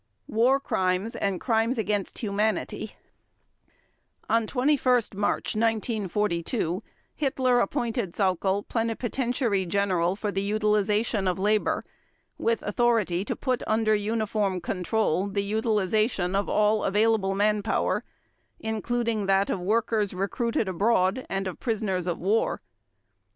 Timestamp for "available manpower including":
16.83-19.27